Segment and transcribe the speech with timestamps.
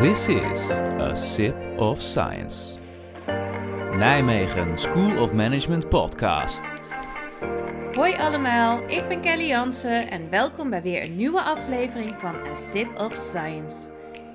[0.00, 2.76] This is a sip of science.
[3.94, 6.72] Nijmegen School of Management podcast.
[7.92, 12.54] Hoi allemaal, ik ben Kelly Jansen en welkom bij weer een nieuwe aflevering van A
[12.54, 13.90] Sip of Science.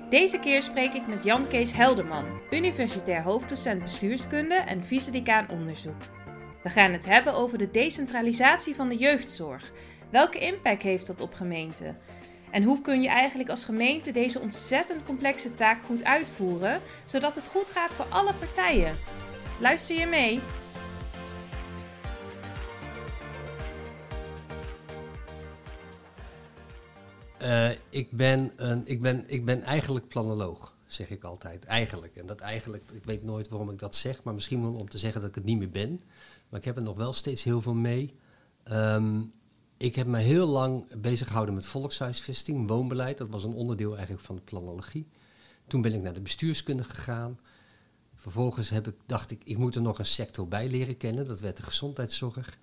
[0.08, 6.02] Deze keer spreek ik met Jan Kees Helderman, universitair hoofddocent bestuurskunde en vice-decaan onderzoek.
[6.62, 9.72] We gaan het hebben over de decentralisatie van de jeugdzorg.
[10.10, 11.96] Welke impact heeft dat op gemeenten?
[12.50, 17.48] En hoe kun je eigenlijk als gemeente deze ontzettend complexe taak goed uitvoeren, zodat het
[17.48, 18.96] goed gaat voor alle partijen?
[19.60, 20.40] Luister je mee?
[27.42, 31.64] Uh, ik, ben een, ik, ben, ik ben eigenlijk planoloog, zeg ik altijd.
[31.64, 32.16] Eigenlijk.
[32.16, 34.98] En dat eigenlijk, ik weet nooit waarom ik dat zeg, maar misschien wel om te
[34.98, 36.00] zeggen dat ik het niet meer ben.
[36.48, 38.14] Maar ik heb er nog wel steeds heel veel mee.
[38.72, 39.32] Um,
[39.78, 43.18] ik heb me heel lang bezig gehouden met volkshuisvesting, woonbeleid.
[43.18, 45.08] Dat was een onderdeel eigenlijk van de planologie.
[45.66, 47.38] Toen ben ik naar de bestuurskunde gegaan.
[48.14, 51.28] Vervolgens heb ik, dacht ik, ik moet er nog een sector bij leren kennen.
[51.28, 52.58] Dat werd de gezondheidszorg.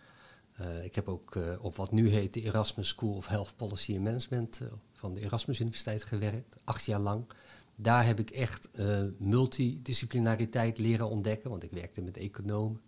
[0.62, 3.94] Uh, ik heb ook uh, op wat nu heet de Erasmus School of Health Policy
[3.94, 7.26] and Management uh, van de Erasmus Universiteit gewerkt, acht jaar lang.
[7.76, 8.70] Daar heb ik echt
[9.18, 12.82] multidisciplinariteit leren ontdekken, want ik werkte met economen,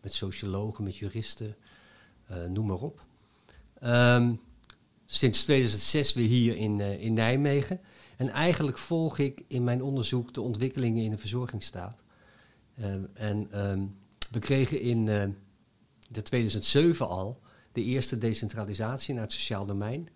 [0.00, 1.56] met sociologen, met juristen,
[2.48, 3.04] noem maar op.
[3.82, 4.40] Um,
[5.04, 7.80] sinds 2006 weer hier in, uh, in Nijmegen.
[8.16, 12.02] En eigenlijk volg ik in mijn onderzoek de ontwikkelingen in de verzorgingsstaat.
[12.80, 13.96] Um, en um,
[14.30, 15.04] we kregen in
[16.08, 17.40] de 2007 al
[17.72, 20.08] de eerste decentralisatie naar het sociaal domein.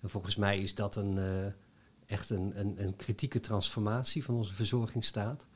[0.00, 1.46] En volgens mij is dat een, uh,
[2.06, 5.46] echt een, een, kritieke transformatie van onze verzorgingsstaat.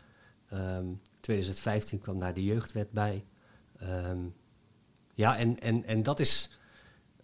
[0.53, 3.25] Um, 2015 kwam daar de jeugdwet bij.
[5.14, 6.59] Ja, en, en, en dat is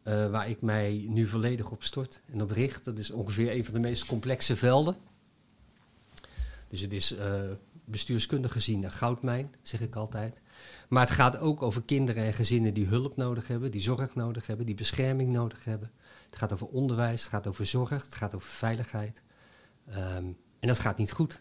[0.08, 2.84] uh, waar ik mij nu volledig op stort en op richt.
[2.84, 4.96] Dat is ongeveer een van de meest complexe velden.
[6.68, 7.40] Dus het is uh,
[7.84, 10.38] bestuurskundig gezien een goudmijn, zeg ik altijd.
[10.88, 14.46] Maar het gaat ook over kinderen en gezinnen die hulp nodig hebben, die zorg nodig
[14.46, 15.90] hebben, die bescherming nodig hebben.
[16.30, 19.22] Het gaat over onderwijs, het gaat over zorg, het gaat over veiligheid.
[19.88, 21.40] Um, en dat gaat niet goed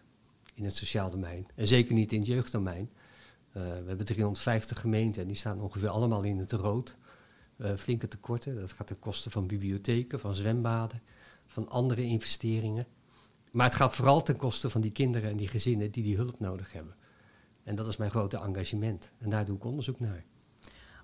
[0.54, 1.48] in het sociaal domein.
[1.56, 2.90] En zeker niet in het jeugddomein.
[3.58, 6.96] Uh, we hebben 350 gemeenten en die staan ongeveer allemaal in het rood.
[7.58, 8.60] Uh, flinke tekorten.
[8.60, 11.02] Dat gaat ten koste van bibliotheken, van zwembaden,
[11.46, 12.88] van andere investeringen.
[13.52, 16.40] Maar het gaat vooral ten koste van die kinderen en die gezinnen die die hulp
[16.40, 16.96] nodig hebben.
[17.64, 19.12] En dat is mijn grote engagement.
[19.20, 20.24] En daar doe ik onderzoek naar.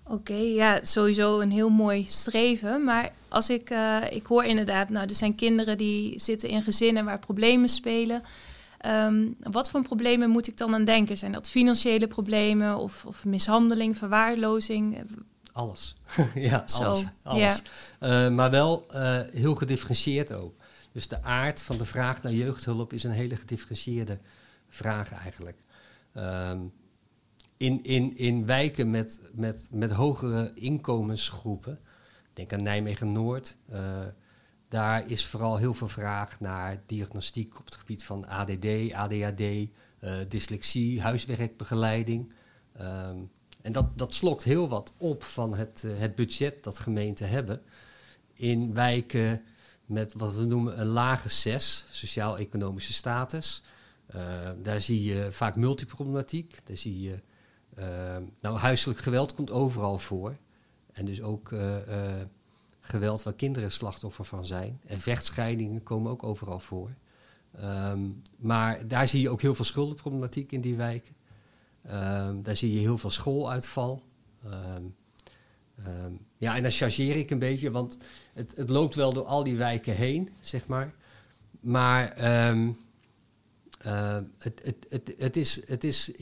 [0.04, 2.84] Oké, ja, sowieso een heel mooi streven.
[2.84, 7.04] Maar als ik, uh, ik hoor inderdaad, nou, er zijn kinderen die zitten in gezinnen
[7.04, 8.22] waar problemen spelen.
[8.86, 11.16] Um, wat voor problemen moet ik dan aan denken?
[11.16, 14.98] Zijn dat financiële problemen of, of mishandeling, verwaarlozing?
[15.62, 15.96] Alles.
[16.34, 17.04] ja, alles.
[17.22, 17.62] alles.
[18.00, 20.54] Uh, maar wel uh, heel gedifferentieerd ook.
[20.92, 24.18] Dus de aard van de vraag naar jeugdhulp is een hele gedifferentieerde
[24.68, 25.56] vraag eigenlijk.
[26.14, 26.72] Um,
[27.56, 31.78] in, in, in wijken met, met, met hogere inkomensgroepen,
[32.32, 33.78] denk aan Nijmegen-Noord, uh,
[34.68, 39.42] daar is vooral heel veel vraag naar diagnostiek op het gebied van ADD, ADHD,
[40.28, 42.32] dyslexie, huiswerkbegeleiding.
[42.80, 43.30] Um,
[43.62, 47.62] en dat, dat slokt heel wat op van het, uh, het budget dat gemeenten hebben.
[48.32, 49.42] In wijken
[49.86, 53.62] met wat we noemen een lage SES, sociaal-economische status.
[54.14, 56.58] Uh, daar zie je vaak multiproblematiek.
[56.64, 57.20] Daar zie je,
[57.78, 57.84] uh,
[58.40, 60.36] nou, huiselijk geweld komt overal voor.
[60.92, 61.54] En dus ook
[62.80, 64.80] geweld waar kinderen slachtoffer van zijn.
[64.86, 66.90] En vechtscheidingen komen ook overal voor.
[67.60, 71.14] Um, maar daar zie je ook heel veel schuldenproblematiek in die wijken.
[71.86, 74.02] Um, daar zie je heel veel schooluitval.
[74.46, 74.94] Um,
[75.86, 77.98] um, ja, en dan chargeer ik een beetje, want
[78.32, 80.94] het, het, loopt wel door al die wijken heen, zeg maar.
[81.60, 82.16] Maar
[84.38, 86.12] het, het, het, het, is, het is,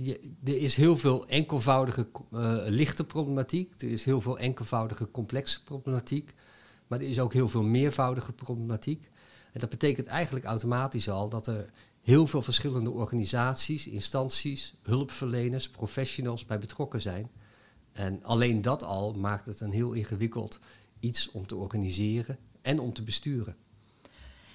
[0.44, 3.72] er is heel veel enkelvoudige uh, lichte problematiek.
[3.82, 6.34] Er is heel veel enkelvoudige complexe problematiek.
[6.86, 9.10] Maar er is ook heel veel meervoudige problematiek.
[9.52, 11.70] En dat betekent eigenlijk automatisch al dat er
[12.02, 17.30] heel veel verschillende organisaties, instanties, hulpverleners, professionals bij betrokken zijn.
[17.92, 20.58] En alleen dat al maakt het een heel ingewikkeld
[21.00, 23.56] iets om te organiseren en om te besturen.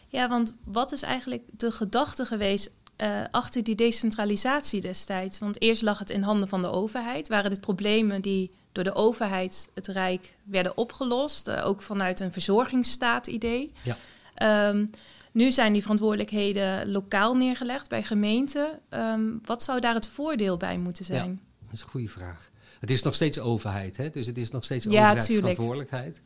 [0.08, 5.40] Ja, want wat is eigenlijk de gedachte geweest uh, achter die decentralisatie destijds?
[5.40, 7.28] Want eerst lag het in handen van de overheid.
[7.28, 11.48] Waren dit problemen die door de overheid, het Rijk, werden opgelost?
[11.48, 13.72] Uh, ook vanuit een verzorgingsstaat-idee.
[13.84, 14.68] Ja.
[14.70, 14.90] Um,
[15.36, 18.80] nu zijn die verantwoordelijkheden lokaal neergelegd bij gemeenten.
[18.90, 21.30] Um, wat zou daar het voordeel bij moeten zijn?
[21.30, 22.50] Ja, dat is een goede vraag.
[22.80, 24.10] Het is nog steeds overheid, hè?
[24.10, 26.22] dus het is nog steeds ja, overheidsverantwoordelijkheid.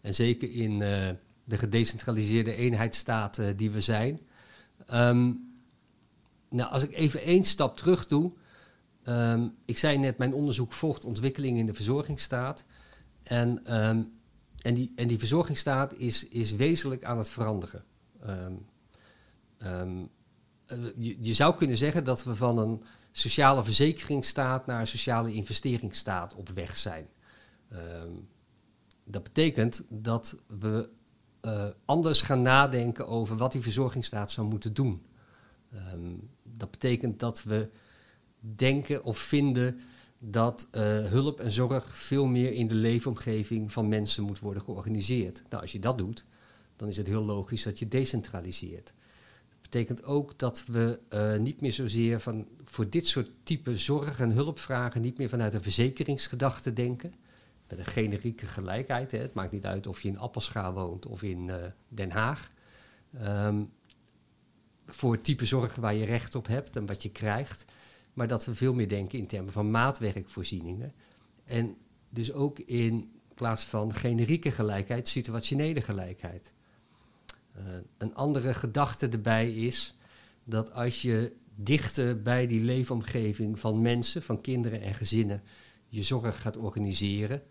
[0.00, 1.08] En zeker in uh,
[1.44, 4.20] de gedecentraliseerde eenheidsstaat uh, die we zijn,
[4.88, 5.32] Ehm,
[6.50, 8.32] nou, als ik even één stap terug doe.
[9.04, 12.64] Um, ik zei net, mijn onderzoek volgt ontwikkeling in de verzorgingsstaat.
[13.22, 14.12] En, um,
[14.62, 17.84] en, die, en die verzorgingsstaat is, is wezenlijk aan het veranderen.
[20.96, 22.82] Je, je zou kunnen zeggen dat we van een
[23.12, 27.08] sociale verzekeringsstaat naar een sociale investeringsstaat op weg zijn.
[29.04, 30.88] dat betekent dat we
[31.42, 35.02] uh, anders gaan nadenken over wat die verzorgingsstaat zou moeten doen.
[36.42, 37.68] Dat betekent dat we
[38.40, 39.80] denken of vinden
[40.18, 45.42] dat uh, hulp en zorg veel meer in de leefomgeving van mensen moet worden georganiseerd.
[45.48, 46.26] Nou, als je dat doet,
[46.78, 48.92] dan is het heel logisch dat je decentraliseert.
[49.48, 54.20] Dat betekent ook dat we uh, niet meer zozeer van voor dit soort type zorg-
[54.20, 57.14] en hulpvragen niet meer vanuit een verzekeringsgedachte denken
[57.68, 59.10] met een generieke gelijkheid.
[59.10, 59.18] Hè.
[59.18, 61.54] Het maakt niet uit of je in Appelscha woont of in uh,
[61.88, 62.50] Den Haag.
[63.22, 63.68] Um,
[64.86, 67.64] voor het type zorg waar je recht op hebt en wat je krijgt.
[68.12, 70.92] Maar dat we veel meer denken in termen van maatwerkvoorzieningen.
[71.44, 71.76] En
[72.08, 76.52] dus ook in plaats van generieke gelijkheid, situationele gelijkheid.
[77.58, 77.64] Uh,
[77.98, 79.96] een andere gedachte erbij is
[80.44, 85.42] dat als je dichter bij die leefomgeving van mensen, van kinderen en gezinnen,
[85.88, 87.42] je zorg gaat organiseren,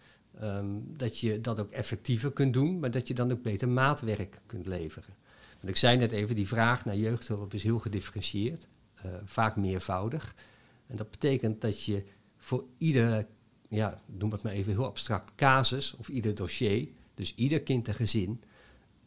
[0.44, 4.42] Um, dat je dat ook effectiever kunt doen, maar dat je dan ook beter maatwerk
[4.46, 5.16] kunt leveren.
[5.56, 8.68] Want ik zei net even, die vraag naar jeugdhulp is heel gedifferentieerd,
[9.06, 10.36] uh, vaak meervoudig.
[10.88, 12.04] En dat betekent dat je
[12.38, 13.28] voor ieder,
[13.70, 17.94] ja, noem het maar even heel abstract, casus of ieder dossier, dus ieder kind en
[17.94, 18.44] gezin,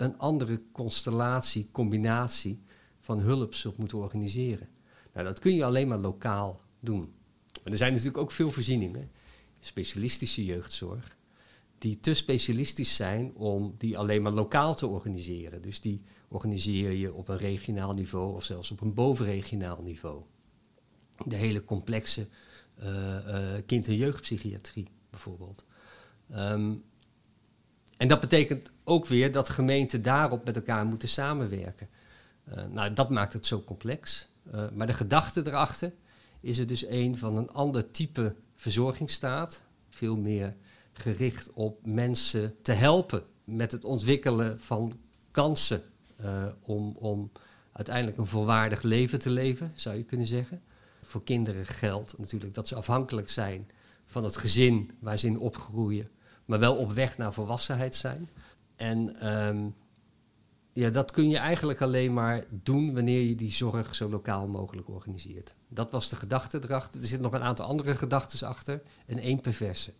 [0.00, 2.62] een andere constellatie, combinatie
[3.00, 4.69] van hulp zult moeten organiseren.
[5.12, 7.12] Nou, dat kun je alleen maar lokaal doen.
[7.62, 9.11] Maar er zijn natuurlijk ook veel voorzieningen,
[9.61, 11.17] specialistische jeugdzorg,
[11.79, 15.62] die te specialistisch zijn om die alleen maar lokaal te organiseren.
[15.62, 20.23] Dus die organiseer je op een regionaal niveau of zelfs op een bovenregionaal niveau.
[21.26, 22.29] De hele complexe
[22.82, 22.87] uh,
[23.26, 25.64] uh, kind- en jeugdpsychiatrie bijvoorbeeld.
[26.31, 26.82] Um,
[27.97, 31.88] en dat betekent ook weer dat gemeenten daarop met elkaar moeten samenwerken.
[32.48, 34.28] Uh, nou, dat maakt het zo complex.
[34.75, 35.92] maar de gedachte erachter
[36.40, 39.62] is er dus een van een ander type verzorgingsstaat.
[39.88, 40.54] Veel meer
[40.92, 44.98] gericht op mensen te helpen met het ontwikkelen van
[45.31, 45.82] kansen
[46.20, 47.31] uh, om, om
[47.72, 50.62] uiteindelijk een volwaardig leven te leven, zou je kunnen zeggen.
[51.02, 53.70] Voor kinderen geldt natuurlijk dat ze afhankelijk zijn
[54.06, 56.10] van het gezin waar ze in opgroeien,
[56.44, 58.31] maar wel op weg naar volwassenheid zijn.
[58.81, 59.75] En um,
[60.73, 64.88] ja, dat kun je eigenlijk alleen maar doen wanneer je die zorg zo lokaal mogelijk
[64.88, 65.55] organiseert.
[65.69, 67.00] Dat was de gedachte erachter.
[67.00, 69.93] Er zitten nog een aantal andere gedachten achter en één perverse.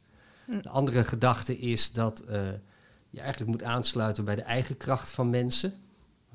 [0.45, 0.61] Hm.
[0.61, 2.41] De andere gedachte is dat uh,
[3.11, 5.75] je eigenlijk moet aansluiten bij de eigen kracht van mensen.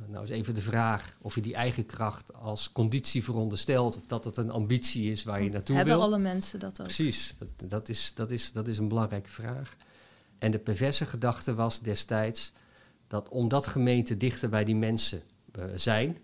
[0.07, 3.97] Nou is even de vraag of je die eigen kracht als conditie veronderstelt...
[3.97, 6.03] of dat het een ambitie is waar je naartoe hebben wil.
[6.03, 6.85] Hebben alle mensen dat ook?
[6.85, 9.75] Precies, dat, dat, is, dat, is, dat is een belangrijke vraag.
[10.45, 12.53] En de perverse gedachte was destijds
[13.07, 15.21] dat omdat gemeenten dichter bij die mensen
[15.59, 16.17] uh, zijn...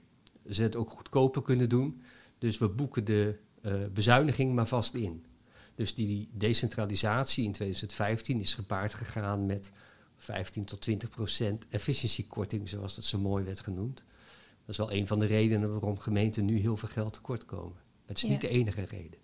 [0.49, 2.01] ze het ook goedkoper kunnen doen.
[2.37, 5.25] Dus we boeken de uh, bezuiniging maar vast in.
[5.75, 9.71] Dus die decentralisatie in 2015 is gepaard gegaan met
[10.15, 14.03] 15 tot 20 procent efficiëntiekorting, zoals dat zo mooi werd genoemd.
[14.59, 17.77] Dat is wel een van de redenen waarom gemeenten nu heel veel geld tekort komen.
[18.05, 19.19] Het is niet de enige reden.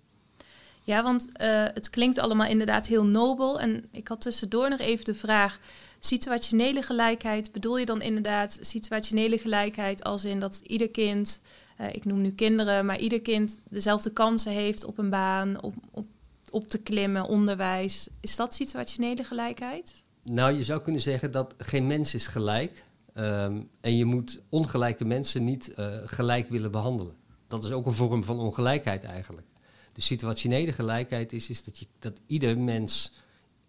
[0.87, 3.59] Ja, want uh, het klinkt allemaal inderdaad heel nobel.
[3.59, 5.59] En ik had tussendoor nog even de vraag:
[5.99, 11.41] situationele gelijkheid, bedoel je dan inderdaad situationele gelijkheid als in dat ieder kind,
[11.81, 15.73] uh, ik noem nu kinderen, maar ieder kind dezelfde kansen heeft op een baan, op,
[15.91, 16.05] op
[16.51, 18.09] op te klimmen, onderwijs.
[18.21, 20.03] Is dat situationele gelijkheid?
[20.23, 22.83] Nou, je zou kunnen zeggen dat geen mens is gelijk.
[23.13, 27.15] Um, en je moet ongelijke mensen niet uh, gelijk willen behandelen.
[27.47, 29.47] Dat is ook een vorm van ongelijkheid eigenlijk.
[29.97, 33.11] De situationele gelijkheid is, is dat, je, dat ieder mens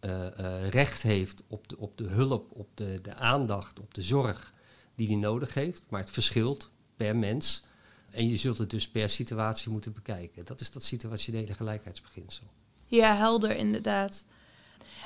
[0.01, 4.03] uh, uh, recht heeft op de, op de hulp, op de, de aandacht, op de
[4.03, 4.53] zorg
[4.95, 5.85] die hij nodig heeft.
[5.89, 7.65] Maar het verschilt per mens.
[8.11, 10.45] En je zult het dus per situatie moeten bekijken.
[10.45, 12.47] Dat is dat situationele gelijkheidsbeginsel.
[12.87, 14.25] Ja, helder inderdaad.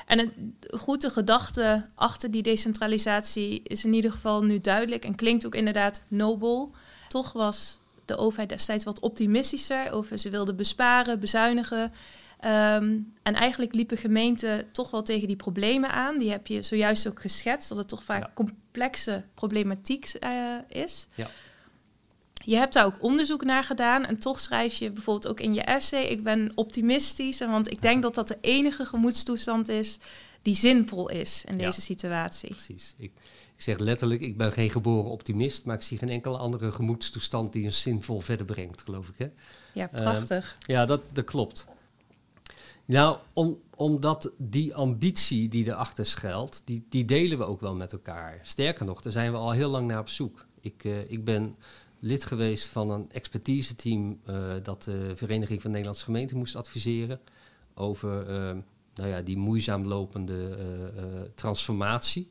[0.06, 5.46] En een goede gedachte achter die decentralisatie is in ieder geval nu duidelijk en klinkt
[5.46, 6.74] ook inderdaad nobel.
[7.08, 11.92] Toch was de overheid destijds wat optimistischer over ze wilden besparen, bezuinigen.
[12.44, 16.18] Um, en eigenlijk liepen gemeenten toch wel tegen die problemen aan.
[16.18, 18.30] Die heb je zojuist ook geschetst, dat het toch vaak ja.
[18.35, 21.06] complexe problematiek uh, is.
[21.14, 21.28] Ja.
[22.44, 25.62] Je hebt daar ook onderzoek naar gedaan en toch schrijf je bijvoorbeeld ook in je
[25.62, 29.99] essay: Ik ben optimistisch, want ik denk dat dat de enige gemoedstoestand is
[30.42, 32.49] die zinvol is in deze situatie.
[32.49, 32.94] Precies.
[32.99, 33.12] Ik,
[33.56, 37.52] ik zeg letterlijk, ik ben geen geboren optimist, maar ik zie geen enkele andere gemoedstoestand
[37.52, 39.18] die een zinvol verder brengt, geloof ik.
[39.18, 39.28] Hè?
[39.75, 40.56] Ja, prachtig.
[40.66, 41.66] ja, dat, dat klopt.
[42.84, 47.92] Nou, om, omdat die ambitie die erachter schuilt, die, die delen we ook wel met
[47.92, 48.40] elkaar.
[48.42, 50.46] Sterker nog, daar zijn we al heel lang naar op zoek.
[50.61, 51.56] Ik, uh, ik ben
[51.99, 57.20] lid geweest van een expertise-team uh, dat de Vereniging van Nederlandse Gemeenten moest adviseren
[57.75, 58.56] over uh,
[58.94, 60.56] nou ja, die moeizaam lopende
[61.34, 62.30] transformatie.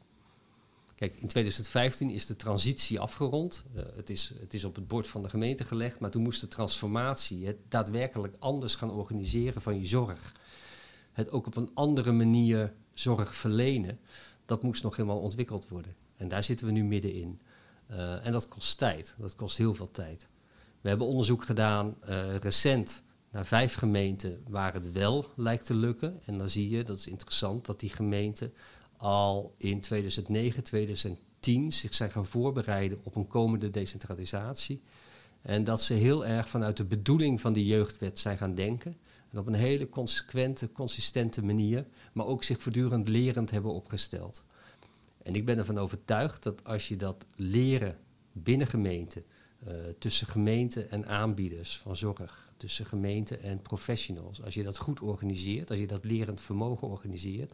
[0.96, 3.64] Kijk, in 2015 is de transitie afgerond.
[3.96, 6.48] het, is, het is op het bord van de gemeente gelegd, maar toen moest de
[6.48, 10.34] transformatie het daadwerkelijk anders gaan organiseren van je zorg
[11.12, 14.00] het ook op een andere manier zorg verlenen,
[14.46, 15.96] dat moest nog helemaal ontwikkeld worden.
[16.18, 17.40] En daar zitten we nu middenin.
[17.92, 20.28] Uh, en dat kost tijd, dat kost heel veel tijd.
[20.82, 21.96] We hebben onderzoek gedaan
[22.42, 26.20] recent naar vijf gemeenten waar het wel lijkt te lukken.
[26.26, 28.54] En dan zie je, dat is interessant, dat die gemeenten
[28.98, 34.82] al in 2009, 2010 zich zijn gaan voorbereiden op een komende decentralisatie.
[35.42, 38.98] En dat ze heel erg vanuit de bedoeling van die jeugdwet zijn gaan denken.
[39.32, 44.44] En op een hele consequente, consistente manier, maar ook zich voortdurend lerend hebben opgesteld.
[45.24, 47.98] En ik ben ervan overtuigd dat als je dat leren
[48.32, 49.24] binnen gemeenten,
[49.68, 55.00] uh, tussen gemeenten en aanbieders van zorg, tussen gemeenten en professionals, als je dat goed
[55.00, 57.54] organiseert, als je dat lerend vermogen organiseert,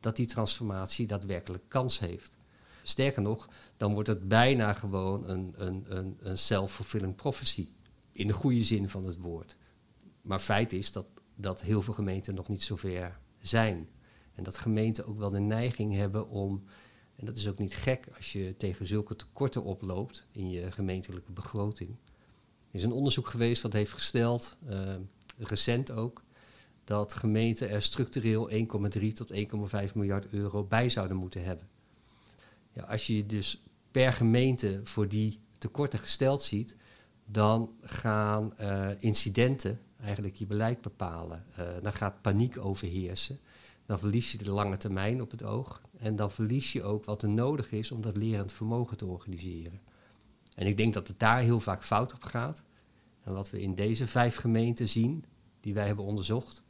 [0.00, 2.36] dat die transformatie daadwerkelijk kans heeft.
[2.82, 7.68] Sterker nog, dan wordt het bijna gewoon een, een, een, een self-fulfilling prophecy.
[8.12, 9.56] In de goede zin van het woord.
[10.22, 13.88] Maar feit is dat, dat heel veel gemeenten nog niet zover zijn.
[14.34, 16.64] En dat gemeenten ook wel de neiging hebben om,
[17.16, 21.32] en dat is ook niet gek als je tegen zulke tekorten oploopt in je gemeentelijke
[21.32, 21.90] begroting.
[22.70, 24.94] Er is een onderzoek geweest dat heeft gesteld, uh,
[25.38, 26.22] recent ook,
[26.84, 31.68] dat gemeenten er structureel 1,3 tot 1,5 miljard euro bij zouden moeten hebben.
[32.72, 36.76] Ja, als je dus per gemeente voor die tekorten gesteld ziet,
[37.26, 41.44] dan gaan uh, incidenten eigenlijk je beleid bepalen.
[41.58, 43.38] Uh, dan gaat paniek overheersen.
[43.86, 45.80] Dan verlies je de lange termijn op het oog.
[45.98, 49.80] En dan verlies je ook wat er nodig is om dat lerend vermogen te organiseren.
[50.54, 52.62] En ik denk dat het daar heel vaak fout op gaat.
[53.22, 55.24] En wat we in deze vijf gemeenten zien,
[55.60, 56.62] die wij hebben onderzocht.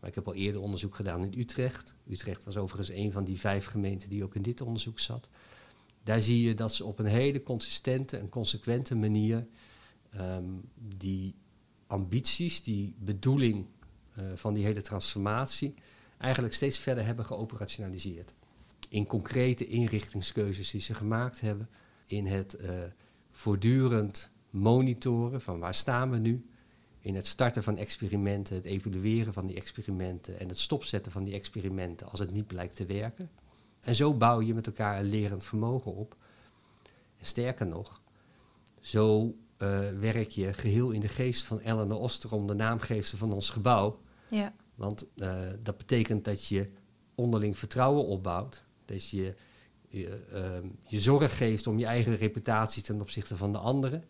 [0.00, 1.94] Maar ik heb al eerder onderzoek gedaan in Utrecht.
[2.08, 5.28] Utrecht was overigens een van die vijf gemeenten die ook in dit onderzoek zat.
[6.02, 9.46] Daar zie je dat ze op een hele consistente en consequente manier
[10.16, 10.62] um,
[10.96, 11.34] die
[11.86, 13.66] ambities, die bedoeling
[14.18, 15.74] uh, van die hele transformatie,
[16.22, 18.34] eigenlijk steeds verder hebben geoperationaliseerd.
[18.88, 21.68] In concrete inrichtingskeuzes die ze gemaakt hebben,
[22.06, 22.70] in het uh,
[23.30, 26.46] voortdurend monitoren van waar staan we nu,
[27.00, 31.34] in het starten van experimenten, het evalueren van die experimenten en het stopzetten van die
[31.34, 33.30] experimenten als het niet blijkt te werken.
[33.80, 36.16] En zo bouw je met elkaar een lerend vermogen op.
[37.18, 38.00] En sterker nog,
[38.80, 43.50] zo uh, werk je geheel in de geest van Ellen Osterom, de naamgeefster van ons
[43.50, 44.00] gebouw.
[44.28, 44.52] Ja.
[44.74, 46.70] Want uh, dat betekent dat je
[47.14, 48.64] onderling vertrouwen opbouwt.
[48.84, 49.34] Dat je
[49.88, 54.04] je, uh, je zorg geeft om je eigen reputatie ten opzichte van de anderen.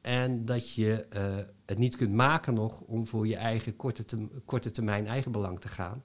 [0.00, 4.26] En dat je uh, het niet kunt maken nog om voor je eigen korte, te,
[4.44, 6.04] korte termijn eigen belang te gaan.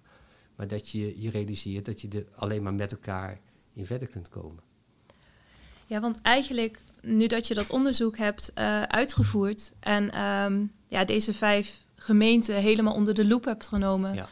[0.56, 3.40] Maar dat je je realiseert dat je er alleen maar met elkaar
[3.74, 4.64] in verder kunt komen.
[5.86, 8.56] Ja, want eigenlijk, nu dat je dat onderzoek hebt
[8.88, 14.28] uitgevoerd en um, ja, deze vijf gemeenten helemaal onder de loep hebt genomen, ja.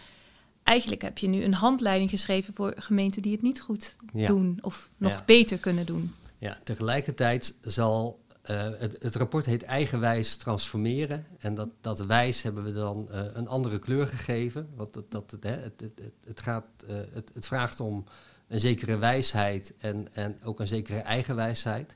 [0.64, 4.28] eigenlijk heb je nu een handleiding geschreven voor gemeenten die het niet goed ja.
[4.28, 5.24] doen of nog ja.
[5.26, 6.16] beter kunnen doen.
[6.38, 11.26] Ja, tegelijkertijd zal uh, het, het, rapport heet Eigenwijs transformeren.
[11.40, 14.70] En dat, dat wijs hebben we dan uh, een andere kleur gegeven.
[14.76, 18.06] Want dat, dat, het, het, het, het, gaat, uh, het, het vraagt om
[18.48, 21.96] een zekere wijsheid en, en ook een zekere eigenwijsheid.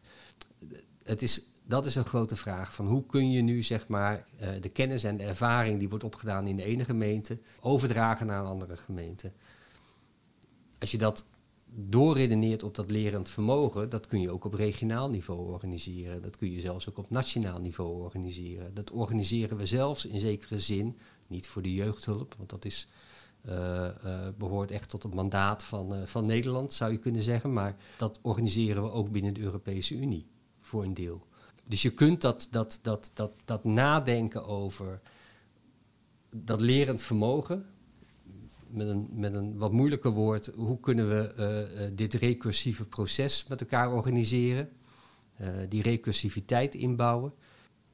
[1.04, 2.74] Het is, dat is een grote vraag.
[2.74, 6.04] Van hoe kun je nu zeg maar, uh, de kennis en de ervaring die wordt
[6.04, 9.32] opgedaan in de ene gemeente overdragen naar een andere gemeente?
[10.80, 11.26] Als je dat
[11.76, 16.22] doorredeneert op dat lerend vermogen, dat kun je ook op regionaal niveau organiseren.
[16.22, 18.74] Dat kun je zelfs ook op nationaal niveau organiseren.
[18.74, 20.98] Dat organiseren we zelfs in zekere zin,
[21.28, 22.88] niet voor de jeugdhulp, want dat is
[23.46, 23.54] uh,
[24.06, 27.54] uh, behoort echt tot het mandaat van, van Nederland, zou je kunnen zeggen.
[27.54, 30.28] Maar dat organiseren we ook binnen de Europese Unie
[30.62, 31.26] voor een deel.
[31.68, 35.02] Dus je kunt dat, dat, dat, dat, dat nadenken over
[36.30, 37.66] dat lerend vermogen,
[38.68, 43.94] met een, met een wat moeilijker woord, hoe kunnen we dit recursieve proces met elkaar
[43.94, 44.70] organiseren,
[45.70, 47.34] die recursiviteit inbouwen.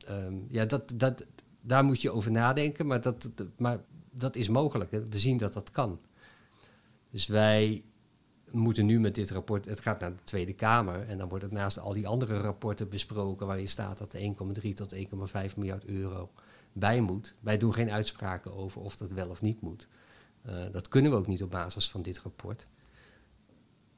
[0.10, 1.26] Um, ja, dat, dat,
[1.62, 3.80] daar moet je over nadenken, maar, dat, maar
[4.12, 4.92] dat is mogelijk.
[4.92, 5.06] Hè.
[5.06, 6.00] We zien dat dat kan.
[7.10, 7.84] Dus wij
[8.54, 11.54] moeten nu met dit rapport, het gaat naar de Tweede Kamer en dan wordt het
[11.54, 14.34] naast al die andere rapporten besproken waarin staat dat er
[14.64, 15.02] 1,3 tot 1,5
[15.56, 16.32] miljard euro
[16.74, 17.36] bij moet.
[17.40, 19.88] Wij doen geen uitspraken over of dat wel of niet moet.
[20.46, 22.68] Uh, dat kunnen we ook niet op basis van dit rapport.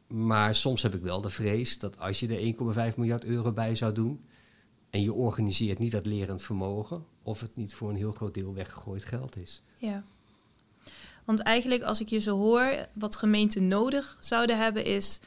[0.08, 3.76] Maar soms heb ik wel de vrees dat als je er 1,5 miljard euro bij
[3.76, 4.26] zou doen
[4.90, 8.54] en je organiseert niet dat lerend vermogen, of het niet voor een heel groot deel
[8.54, 9.64] weggegooid geld is.
[9.78, 10.04] Ja.
[11.26, 15.20] Want eigenlijk, als ik je zo hoor, wat gemeenten nodig zouden hebben, is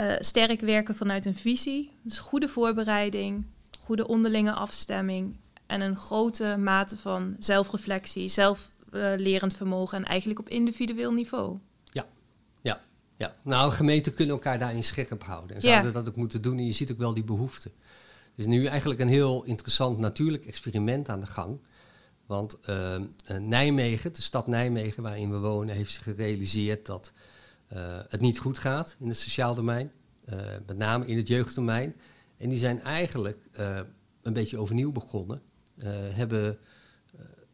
[0.00, 1.90] uh, sterk werken vanuit een visie.
[2.02, 3.44] Dus goede voorbereiding,
[3.78, 5.36] goede onderlinge afstemming
[5.66, 11.58] en een grote mate van zelfreflectie, zelflerend uh, vermogen en eigenlijk op individueel niveau.
[11.84, 12.06] Ja,
[12.60, 12.80] ja,
[13.16, 13.34] ja.
[13.42, 16.58] Nou, gemeenten kunnen elkaar daarin scherp houden en zouden dat ook moeten doen.
[16.58, 17.72] En je ziet ook wel die behoeften.
[18.34, 21.58] Er is nu eigenlijk een heel interessant natuurlijk experiment aan de gang.
[22.26, 23.00] Want uh,
[23.38, 27.12] Nijmegen, de stad Nijmegen waarin we wonen, heeft zich gerealiseerd dat
[27.72, 29.92] uh, het niet goed gaat in het sociaal domein.
[30.28, 31.96] Uh, met name in het jeugddomein.
[32.36, 33.38] En die zijn eigenlijk
[34.22, 35.42] een beetje overnieuw begonnen.
[36.12, 36.58] hebben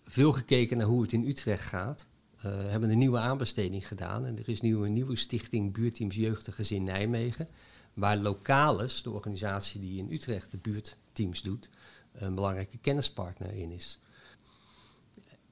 [0.03, 2.07] veel gekeken naar hoe het in Utrecht gaat.
[2.47, 4.27] hebben een nieuwe aanbesteding gedaan.
[4.27, 7.49] En er is nu een nieuwe stichting Buurteams Jeugdige in Nijmegen.
[7.95, 11.69] Waar Localis, de organisatie die in Utrecht de buurtteams doet,
[12.13, 14.01] een belangrijke kennispartner in is.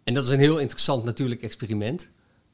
[0.07, 2.09] En dat is een heel interessant natuurlijk experiment.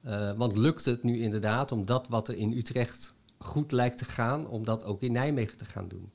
[0.07, 4.05] Uh, want lukt het nu inderdaad om dat wat er in Utrecht goed lijkt te
[4.05, 6.11] gaan, om dat ook in Nijmegen te gaan doen?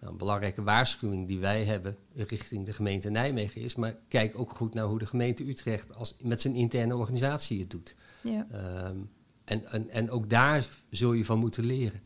[0.00, 4.50] Nou, een belangrijke waarschuwing die wij hebben richting de gemeente Nijmegen is, maar kijk ook
[4.50, 7.94] goed naar hoe de gemeente Utrecht als, met zijn interne organisatie het doet.
[8.20, 8.46] Ja.
[8.88, 9.10] Um,
[9.44, 12.00] en, en, en ook daar zul je van moeten leren.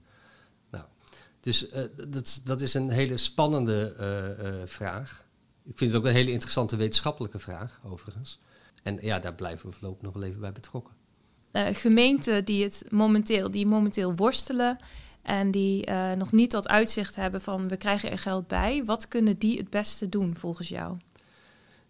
[0.71, 0.85] Nou,
[1.41, 5.24] dus uh, dat, dat is een hele spannende uh, vraag.
[5.65, 8.39] Ik vind het ook een hele interessante wetenschappelijke vraag, overigens.
[8.83, 10.95] En ja, daar blijven we voorlopig nog wel even bij betrokken.
[11.53, 14.77] Uh, gemeenten die het momenteel, die momenteel worstelen
[15.23, 19.09] en die uh, nog niet dat uitzicht hebben van we krijgen er geld bij, wat
[19.09, 20.97] kunnen die het beste doen volgens jou?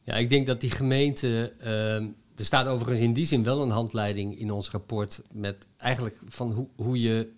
[0.03, 1.53] Ja, ik denk dat die gemeenten.
[1.61, 1.95] Uh,
[2.37, 6.53] er staat overigens in die zin wel een handleiding in ons rapport met eigenlijk van
[6.53, 7.33] hoe, hoe je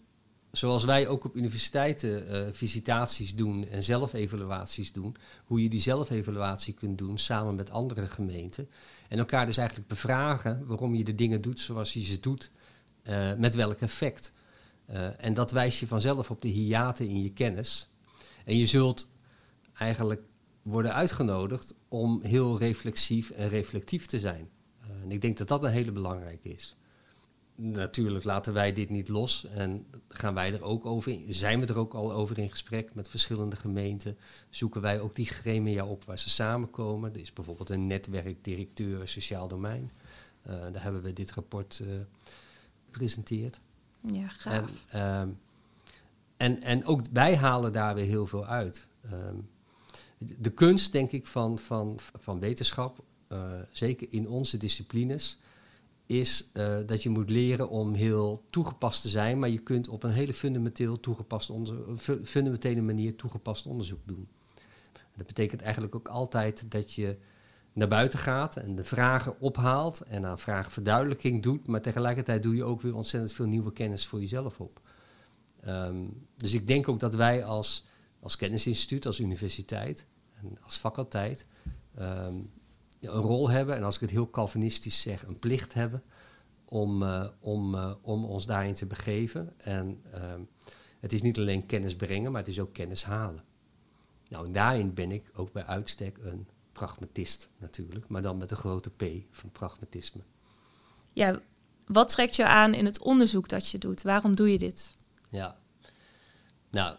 [0.57, 6.75] zoals wij ook op universiteiten uh, visitaties doen en zelfevaluaties doen, hoe je die zelfevaluatie
[6.75, 8.69] kunt doen samen met andere gemeenten.
[9.09, 12.51] En elkaar dus eigenlijk bevragen waarom je de dingen doet zoals je ze doet,
[13.09, 14.33] uh, met welk effect.
[14.91, 17.89] Uh, en dat wijst je vanzelf op de hiaten in je kennis.
[18.45, 19.09] En je zult
[19.75, 20.23] eigenlijk
[20.63, 24.49] worden uitgenodigd om heel reflexief en reflectief te zijn.
[25.03, 26.77] en ik denk dat dat een hele belangrijke is
[27.57, 31.67] natuurlijk laten wij dit niet los en gaan wij er ook over in, zijn we
[31.67, 34.17] er ook al over in gesprek met verschillende gemeenten.
[34.51, 37.15] Zoeken wij ook die gremia op waar ze samenkomen.
[37.15, 39.91] Er is bijvoorbeeld een netwerkdirecteur sociaal domein.
[40.47, 41.89] Uh, daar hebben we dit rapport uh,
[42.85, 43.61] gepresenteerd.
[44.01, 44.85] Ja, gaaf.
[44.89, 45.35] En, uh,
[46.37, 48.87] en, en ook wij halen daar weer heel veel uit.
[49.13, 49.49] Um,
[50.19, 55.39] de kunst, denk ik, van, van, van wetenschap, uh, zeker in onze disciplines,
[56.07, 60.03] is uh, dat je moet leren om heel toegepast te zijn, maar je kunt op
[60.03, 61.53] een hele fundamenteel toegepast
[62.25, 64.29] fundamentele manier toegepast onderzoek doen.
[65.17, 67.17] Dat betekent eigenlijk ook altijd dat je
[67.73, 72.65] naar buiten gaat en de vragen ophaalt en aan vraagverduidelijking doet, maar tegelijkertijd doe je
[72.65, 74.81] ook weer ontzettend veel nieuwe kennis voor jezelf op.
[75.67, 77.87] Um, dus ik denk ook dat wij als,
[78.21, 80.07] als kennisinstituut, als universiteit
[80.41, 81.47] en als faculteit
[81.99, 82.51] um,
[83.01, 86.03] een rol hebben, en als ik het heel Calvinistisch zeg, een plicht hebben
[86.65, 89.53] om, uh, om, uh, om ons daarin te begeven.
[89.57, 90.35] En uh,
[91.01, 93.45] het is niet alleen kennis brengen, maar het is ook kennis halen.
[94.29, 98.57] Nou, en daarin ben ik ook bij uitstek een pragmatist natuurlijk, maar dan met een
[98.57, 100.23] grote P van pragmatisme.
[101.13, 101.41] Ja,
[101.87, 104.03] wat trekt je aan in het onderzoek dat je doet?
[104.03, 104.97] Waarom doe je dit?
[105.29, 105.59] Ja,
[106.71, 106.97] nou,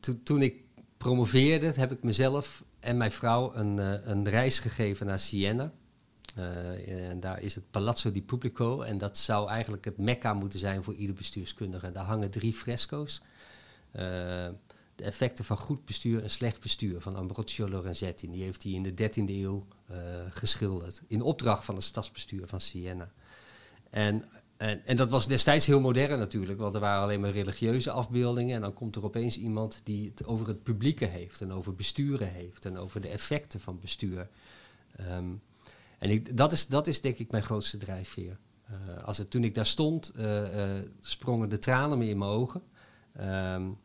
[0.00, 0.64] to toen ik
[0.96, 5.72] promoveerde, heb ik mezelf en mijn vrouw een, uh, een reis gegeven naar Siena.
[6.38, 8.82] Uh, en daar is het Palazzo di Pubblico.
[8.82, 11.92] En dat zou eigenlijk het mekka moeten zijn voor ieder bestuurskundige.
[11.92, 13.22] Daar hangen drie fresco's.
[13.92, 14.00] Uh,
[14.94, 18.30] de effecten van goed bestuur en slecht bestuur van Ambrogio Lorenzetti.
[18.30, 19.66] Die heeft hij in de 13e eeuw
[20.30, 21.02] geschilderd.
[21.08, 23.10] In opdracht van het stadsbestuur van Siena.
[23.90, 24.24] En
[24.62, 28.54] en, en, dat was destijds heel modern natuurlijk, want er waren alleen maar religieuze afbeeldingen.
[28.54, 32.28] En dan komt er opeens iemand die het over het publieke heeft en over besturen
[32.28, 34.28] heeft en over de effecten van bestuur.
[35.00, 35.42] Um,
[35.98, 38.38] en ik, dat, is, dat is denk ik mijn grootste drijfveer.
[38.70, 40.70] Uh, als het, toen ik daar stond, uh, uh,
[41.00, 42.62] sprongen de tranen me in mijn ogen.
[43.20, 43.78] Um,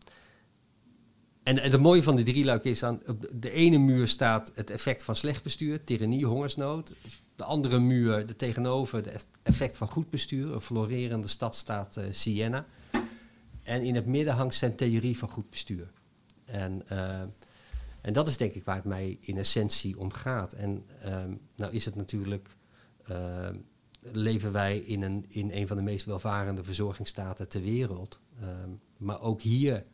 [1.44, 5.04] en het mooie van die drieluik is aan op de ene muur staat het effect
[5.04, 6.94] van slecht bestuur, tyrannie, hongersnood.
[7.38, 12.06] De andere muur, de tegenover, het effect van goed bestuur, een florerende stad staat uh,
[12.12, 12.66] Siena.
[13.64, 15.92] En in het midden hangt zijn theorie van goed bestuur.
[16.46, 17.22] En, uh,
[18.02, 20.54] en dat is denk ik waar het mij in essentie om gaat.
[20.54, 22.50] En um, nou is het natuurlijk,
[23.12, 23.50] uh,
[24.00, 28.20] leven wij in een, in een van de meest welvarende verzorgingsstaten ter wereld.
[28.44, 29.86] Um, maar ook hier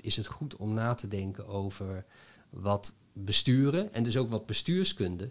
[0.00, 2.04] is het goed om na te denken over
[2.50, 5.30] wat besturen en dus ook wat bestuurskunde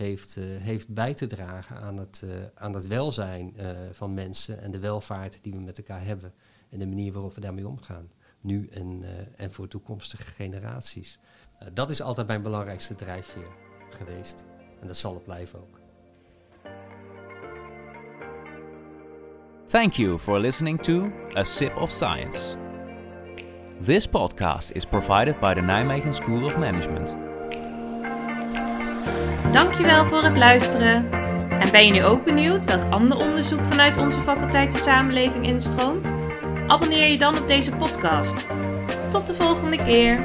[0.00, 4.60] heeft, uh, heeft bij te dragen aan het, uh, aan het welzijn uh, van mensen
[4.60, 6.32] en de welvaart die we met elkaar hebben
[6.70, 8.10] en de manier waarop we daarmee omgaan,
[8.40, 9.04] nu en,
[9.36, 11.18] en voor toekomstige generaties.
[11.72, 13.48] dat is altijd mijn belangrijkste drijfveer
[13.90, 14.44] geweest
[14.80, 15.80] en dat zal het blijven ook.
[19.68, 22.56] Thank you for listening to A Sip of Science.
[23.84, 27.29] This podcast is provided by the Nijmegen School of Management.
[29.52, 31.10] Dankjewel voor het luisteren.
[31.50, 36.12] En ben je nu ook benieuwd welk ander onderzoek vanuit onze faculteit de samenleving instroomt?
[36.66, 38.46] Abonneer je dan op deze podcast.
[39.08, 40.18] Tot de volgende keer.